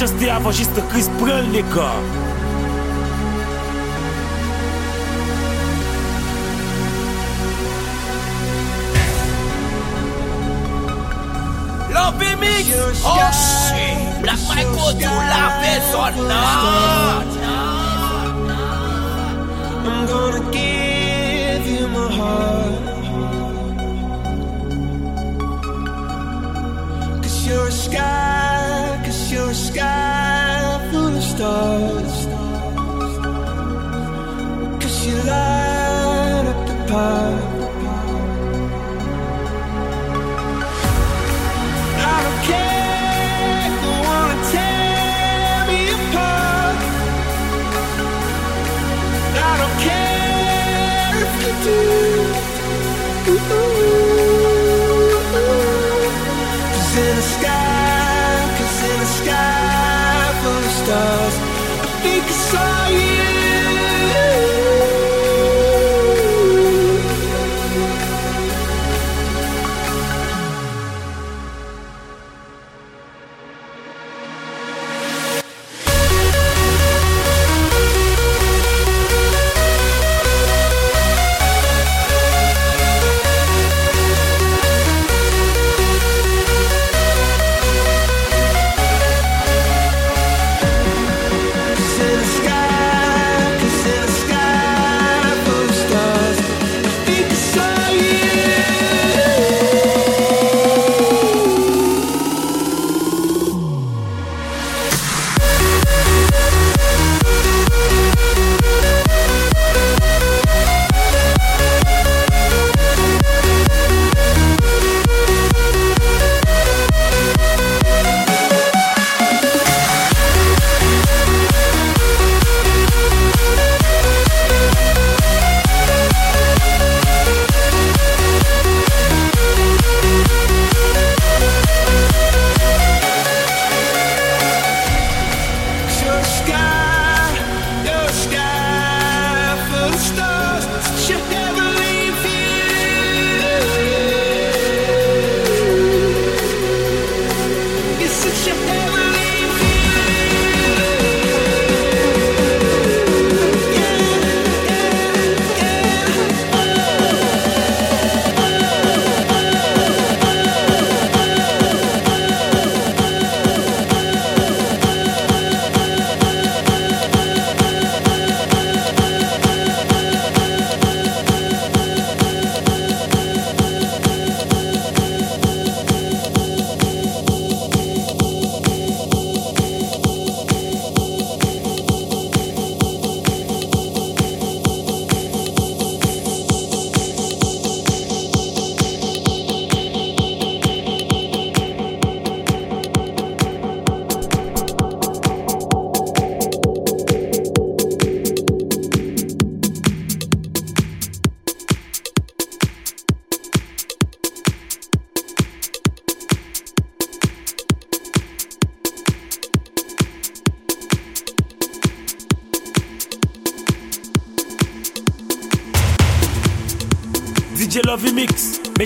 [0.00, 2.09] cheste avon jist kriz pren le kor
[62.30, 62.79] I think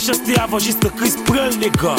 [0.05, 1.97] Еще стряво, чисто крыс пролегал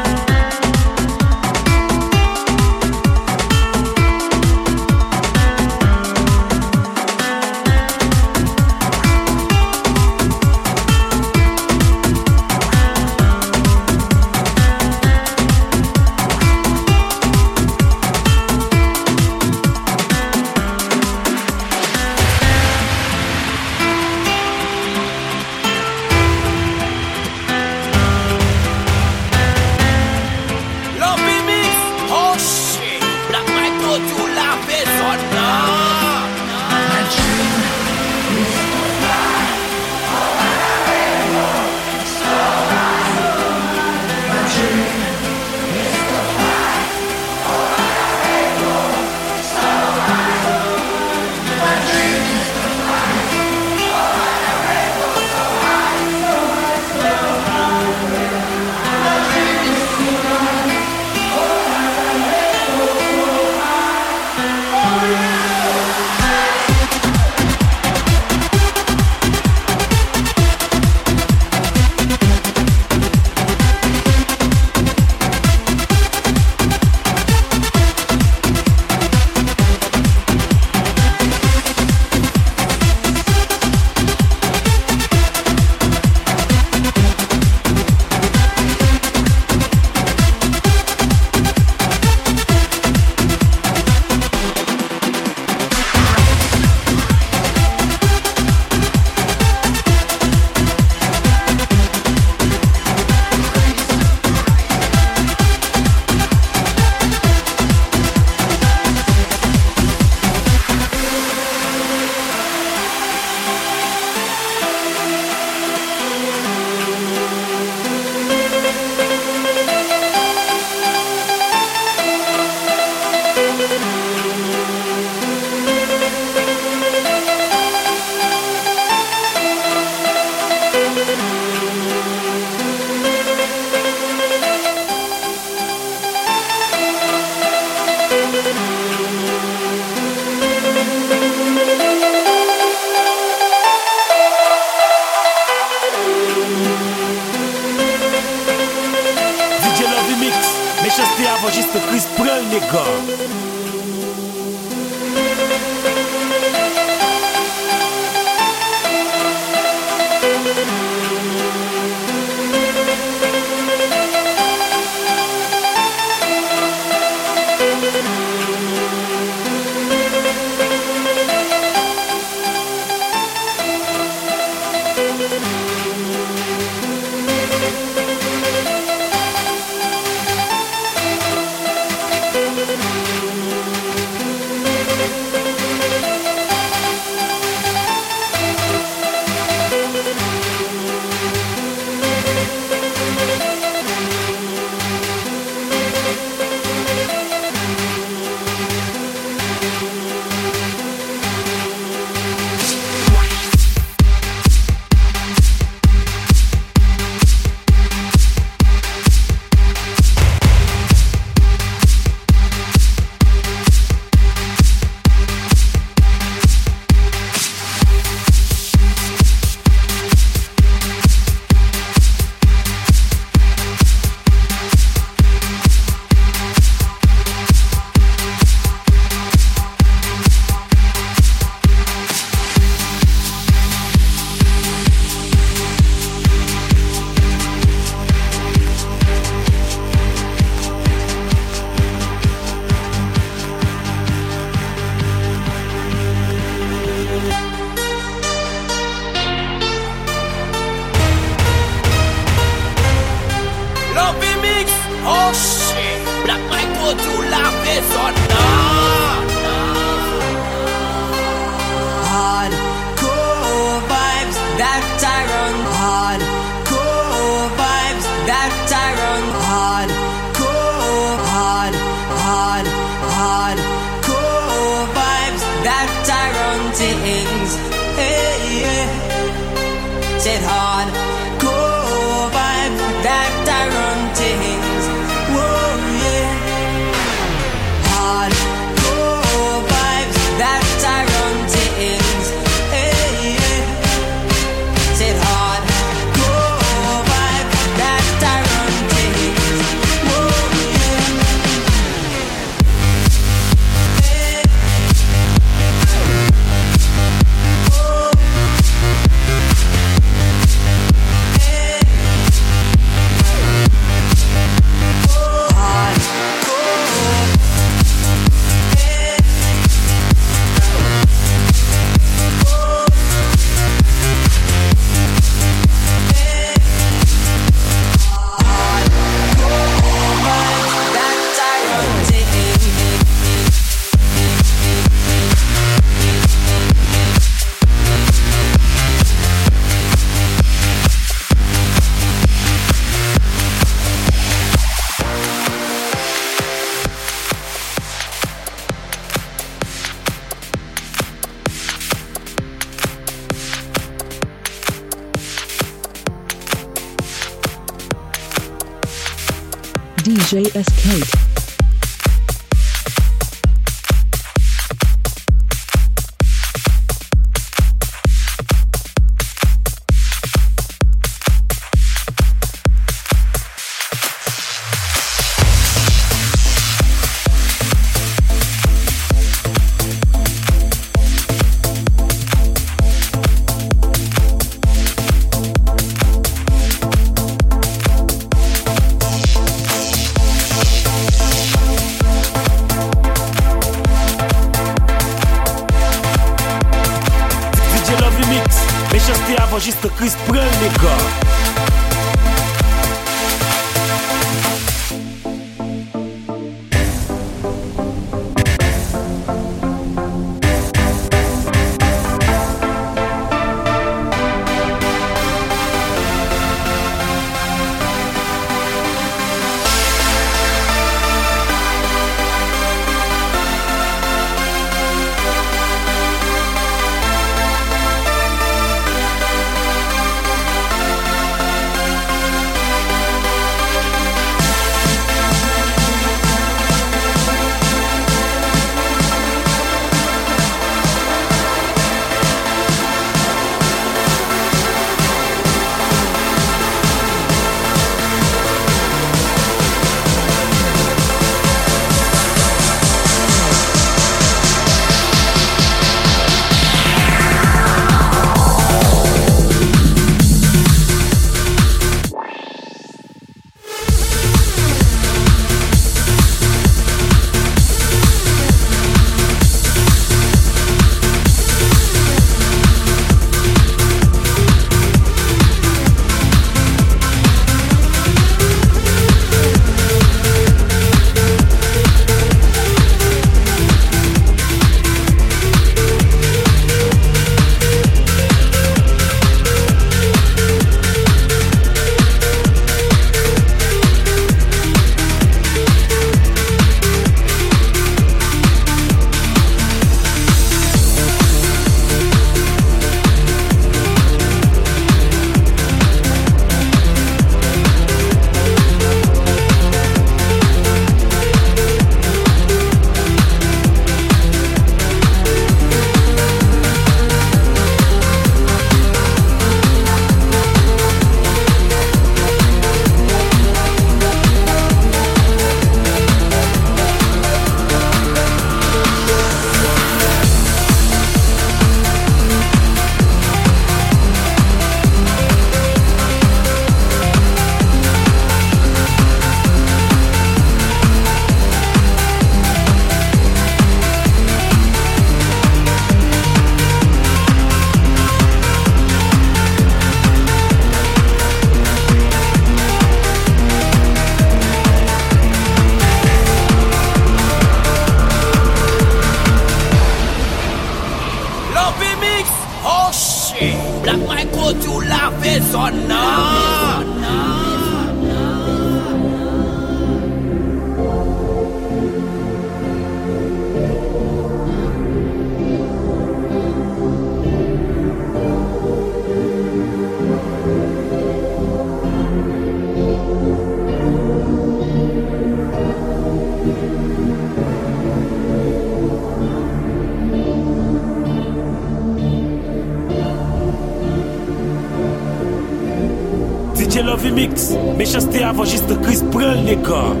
[598.31, 600.00] avanjiste kris pren le kan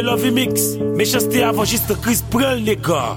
[0.00, 0.76] DJ Lovey Mix.
[0.94, 3.16] Méchanceté avant juste Chris prend les gars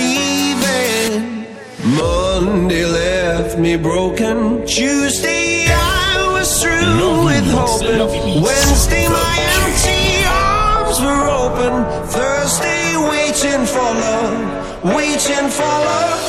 [0.00, 1.46] in.
[1.84, 4.66] Monday left me broken.
[4.66, 8.42] Tuesday I was through Love with hoping.
[8.42, 11.72] Wednesday my empty arms were open.
[12.08, 16.20] Thursday waiting for love, waiting for love.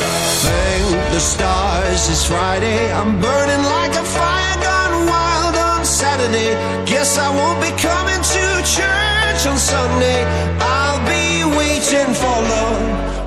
[0.46, 2.92] Thank the stars it's Friday.
[2.92, 6.54] I'm burning like a fire gone wild on Saturday.
[6.86, 8.44] Guess I won't be coming to
[8.76, 10.24] church on Sunday.
[10.60, 10.75] I'll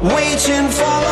[0.02, 1.09] waiting for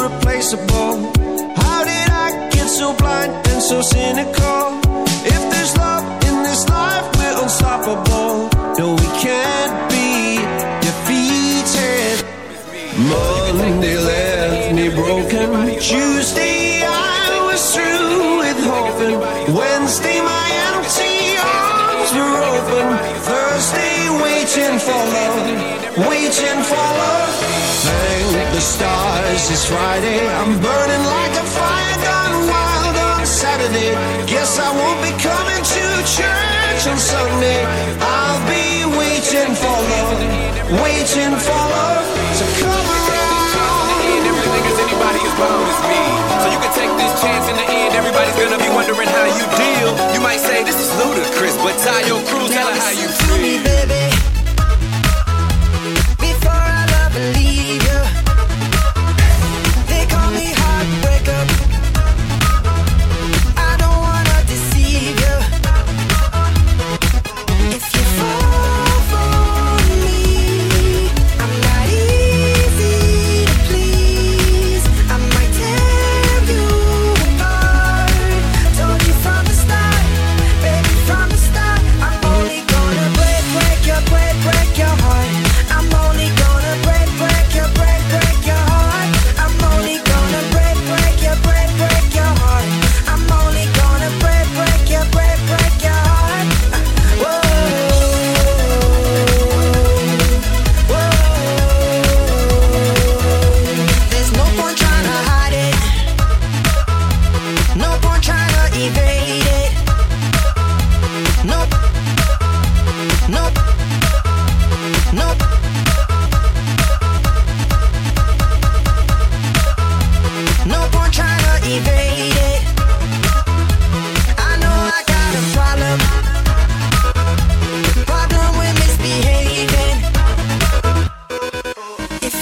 [0.00, 1.12] irreplaceable.
[1.60, 4.80] How did I get so blind and so cynical?
[5.34, 8.48] If there's love in this life, we're unstoppable.
[8.78, 10.40] No, we can't be
[10.86, 12.16] defeated.
[13.12, 15.48] Monday left me broken.
[15.80, 19.16] Tuesday I was through with hoping.
[19.54, 22.88] Wednesday my empty arms were open.
[23.28, 27.34] Thursday waiting for love, waiting for love.
[27.84, 29.09] Thank the stars
[29.48, 30.20] it's Friday.
[30.28, 33.96] I'm burning like a fire gone wild on Saturday.
[34.28, 37.64] Guess I won't be coming to church on Sunday.
[38.04, 40.20] I'll be waiting for love,
[40.84, 42.04] waiting for love
[42.36, 44.22] to come around.
[44.28, 46.02] Everything is anybody as bold as me.
[46.42, 47.96] So you can take this chance in the end.
[47.96, 49.90] Everybody's gonna be wondering how you deal.
[50.12, 53.30] You might say this is ludicrous, but tie your crew, tell her how you to
[53.40, 54.09] me, baby.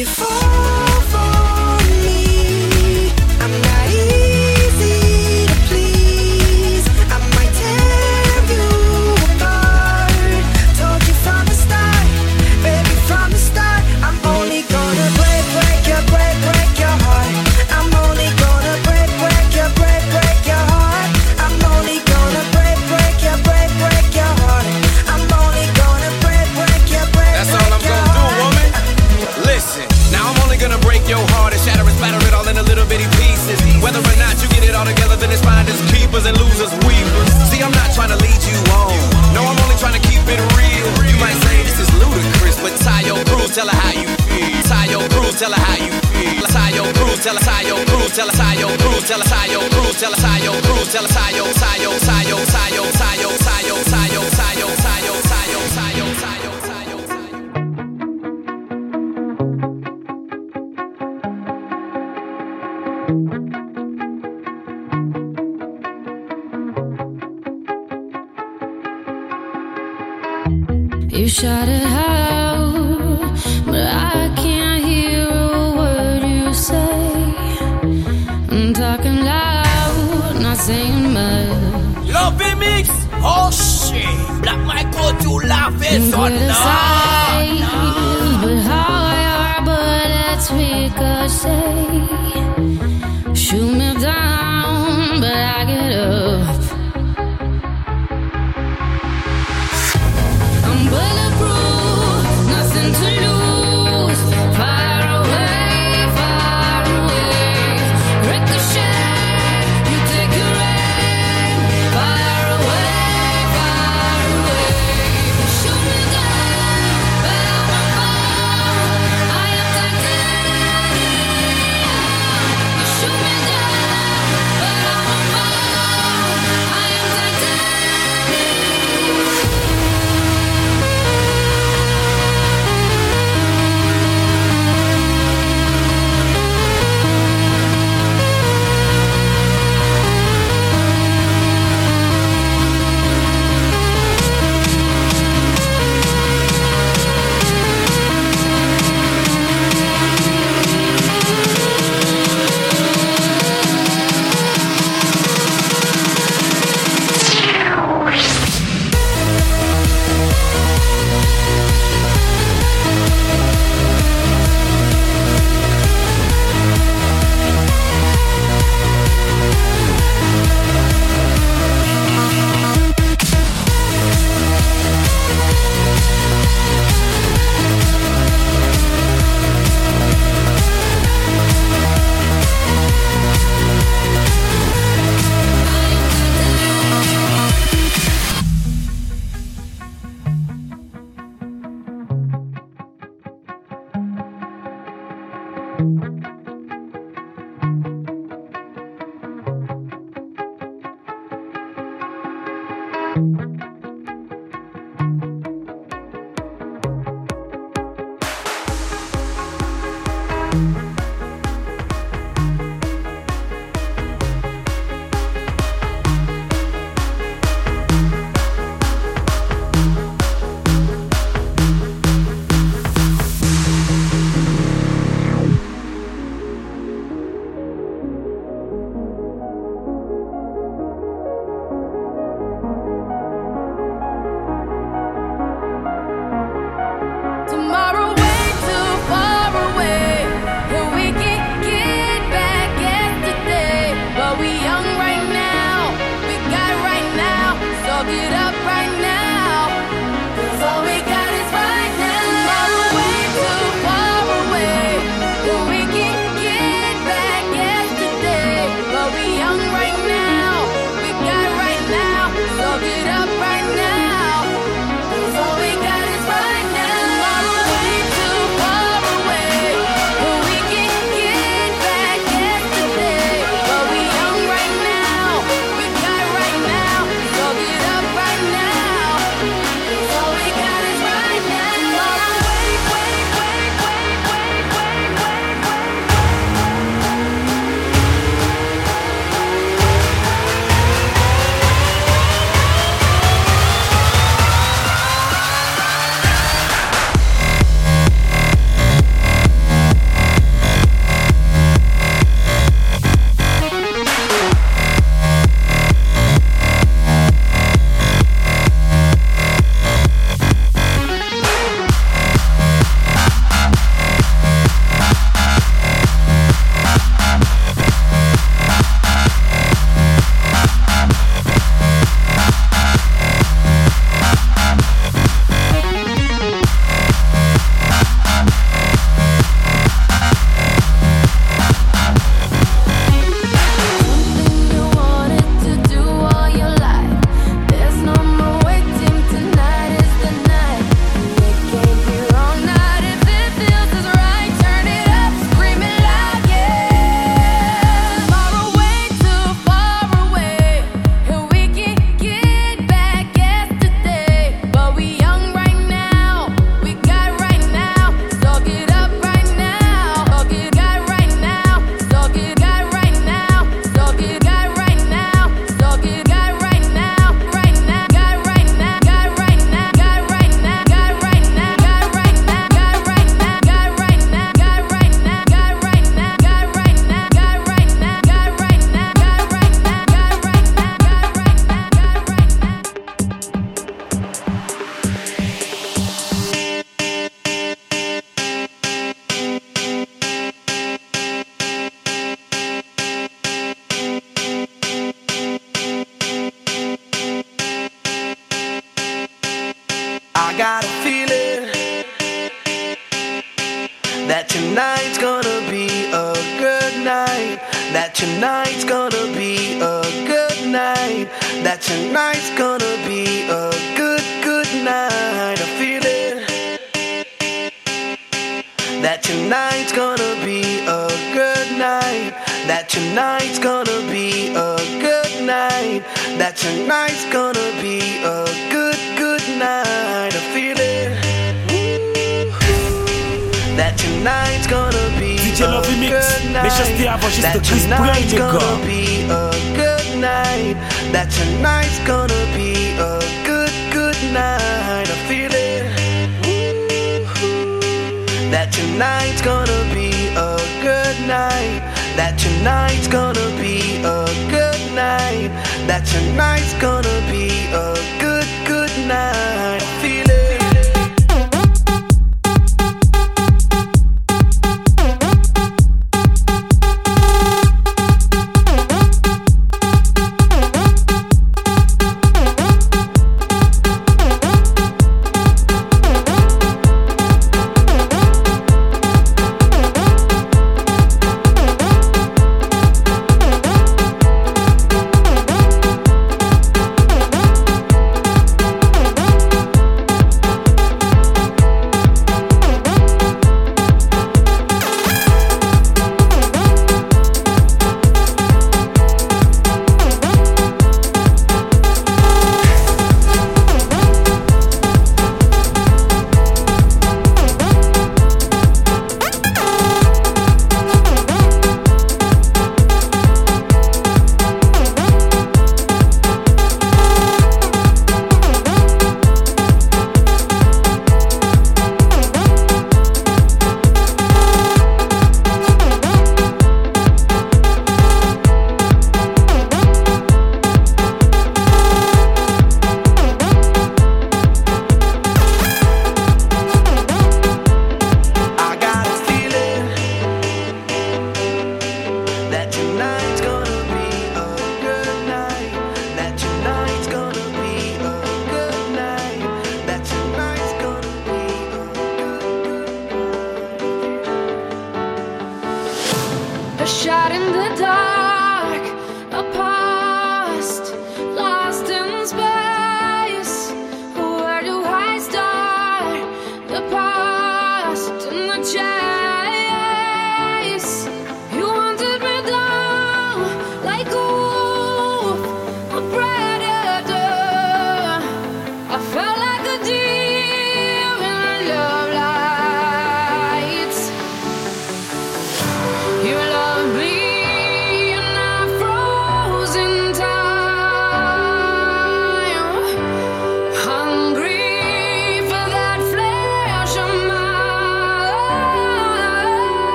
[0.00, 0.29] you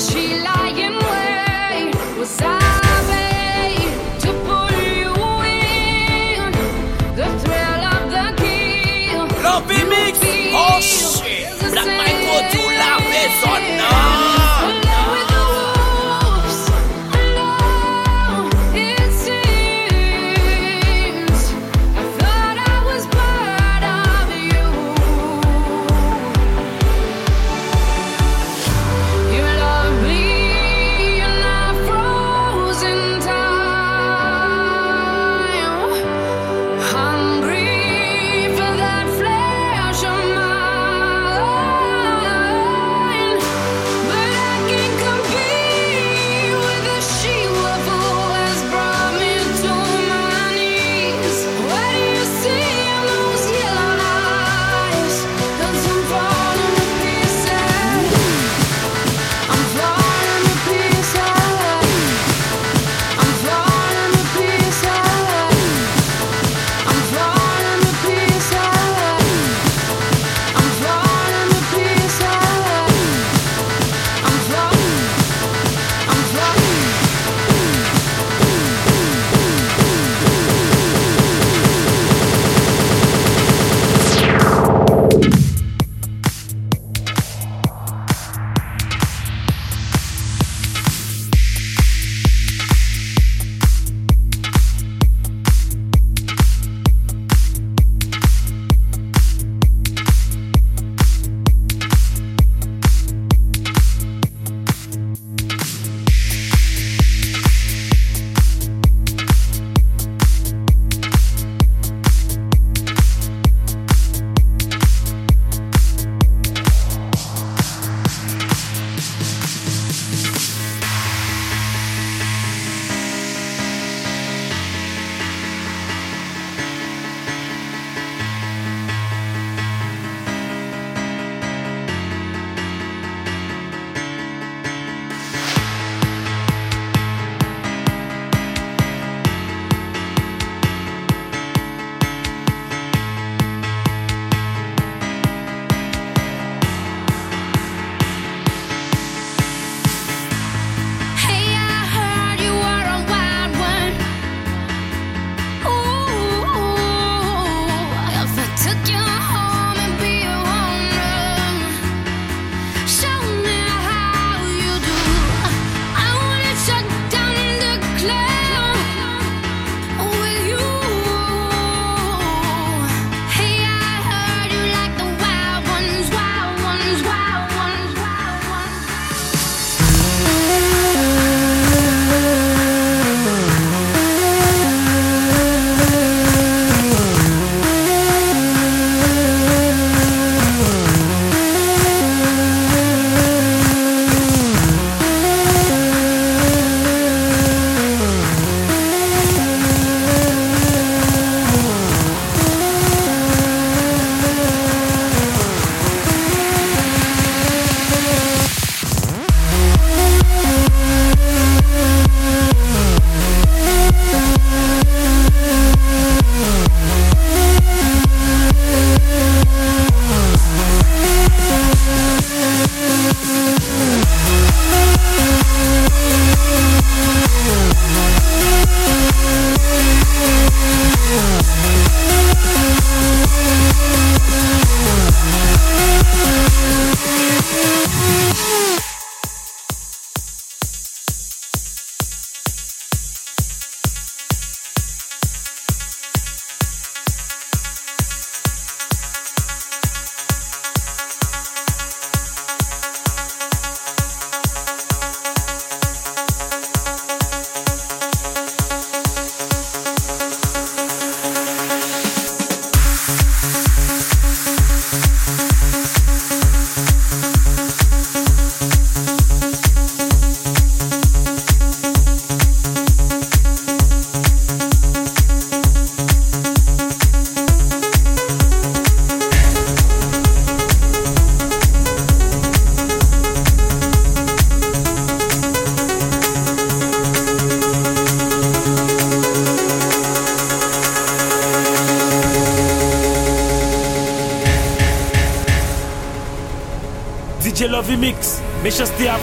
[0.00, 0.49] she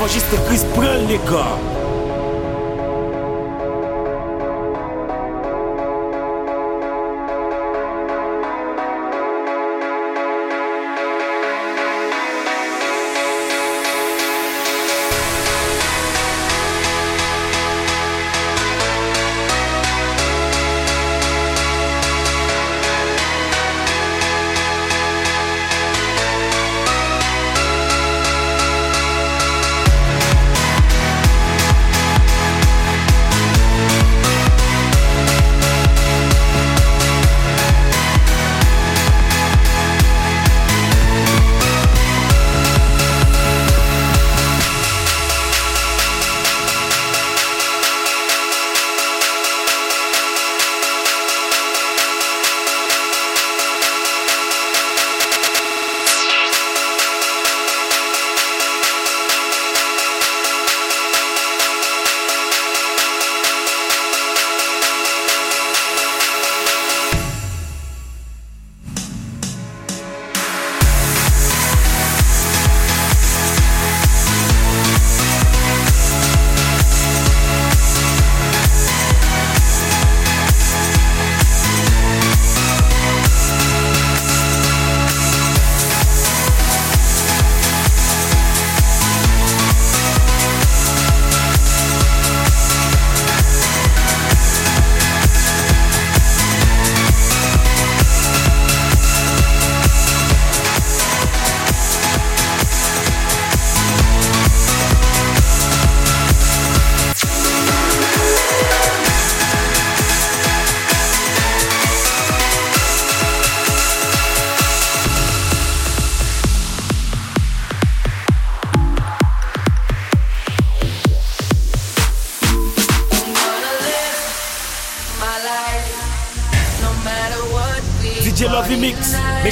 [0.08, 1.77] Enregistre Chris, prends les gars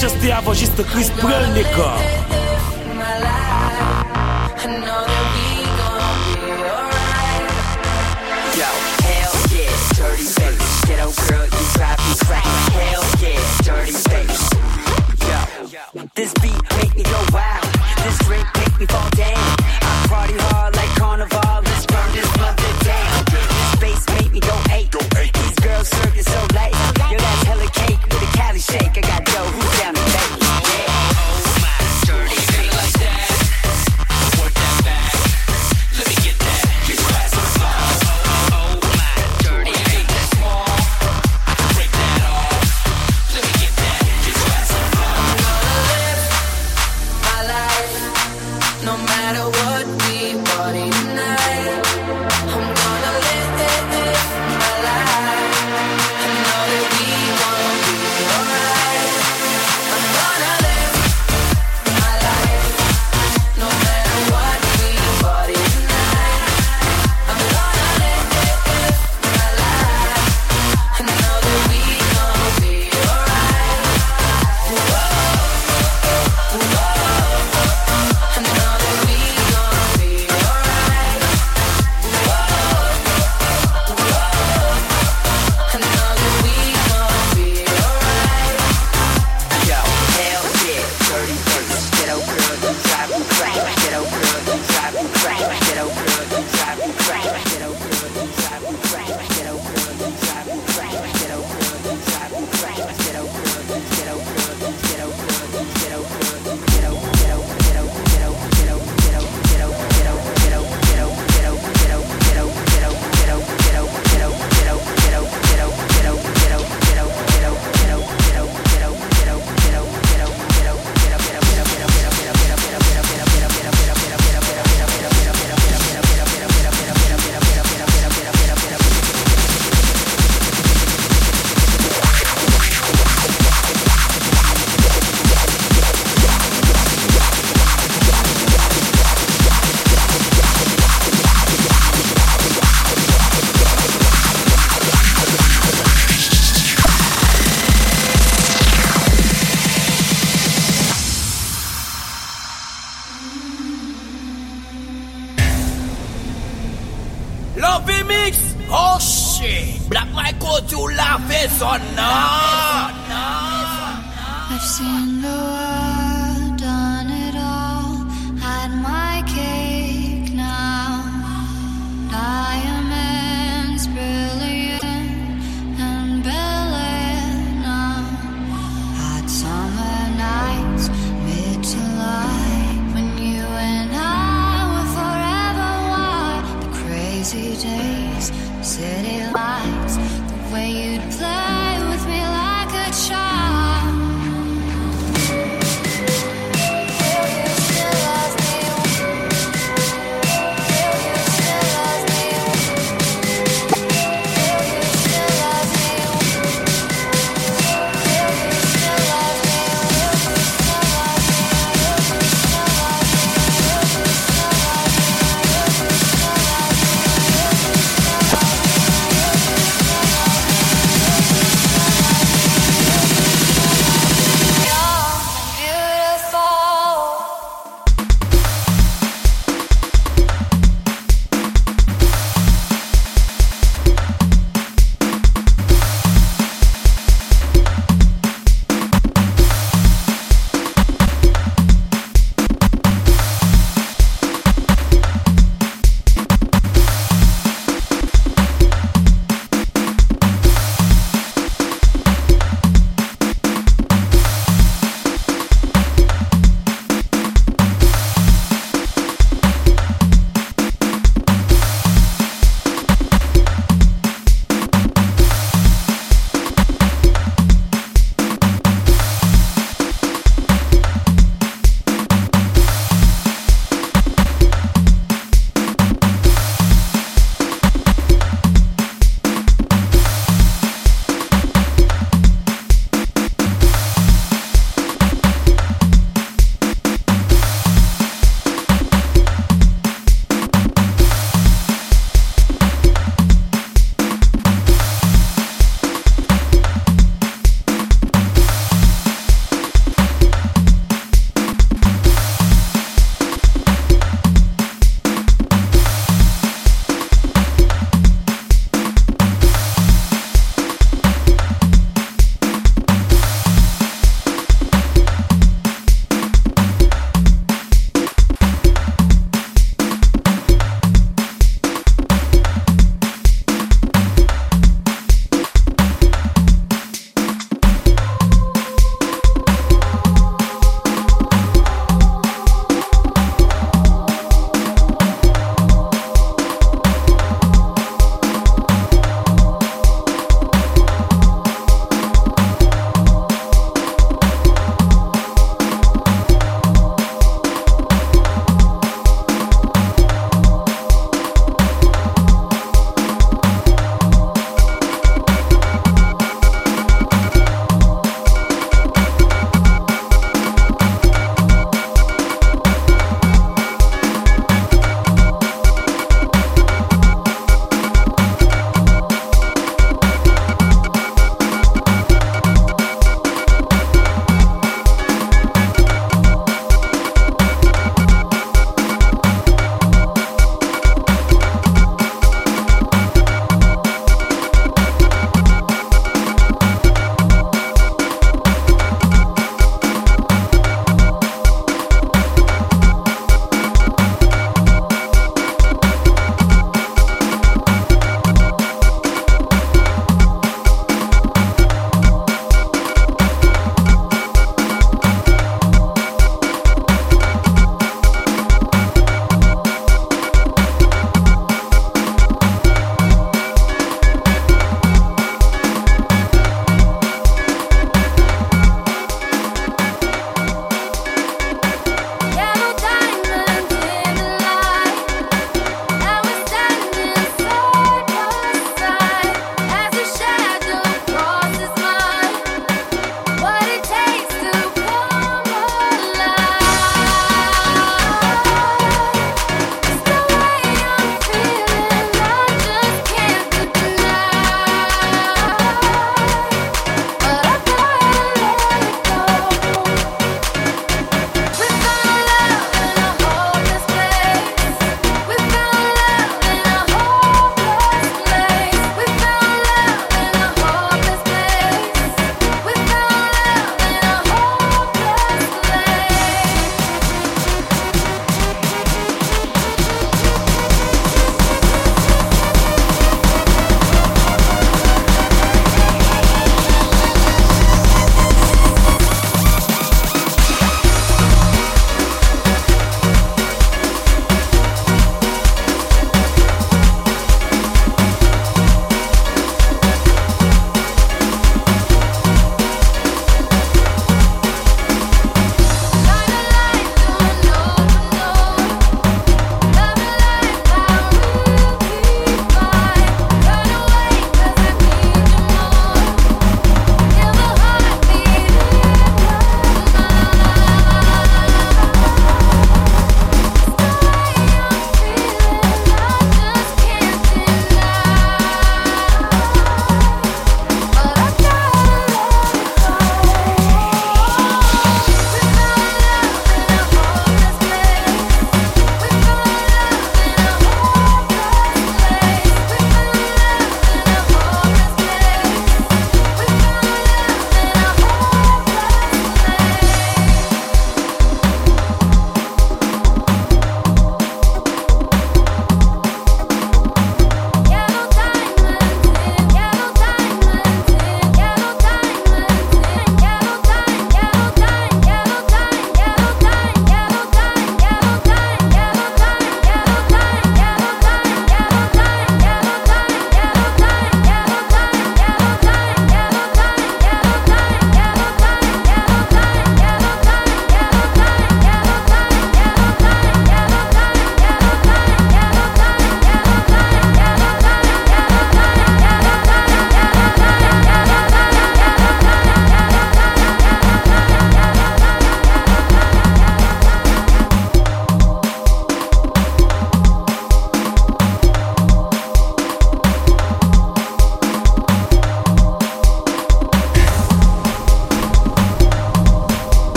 [0.00, 2.19] Cheste avon jiste kris prel ne kor